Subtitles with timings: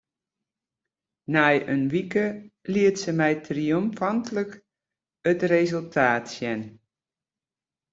[1.33, 2.23] Nei in wike
[2.71, 4.51] liet se my triomfantlik
[5.31, 6.61] it resultaat sjen.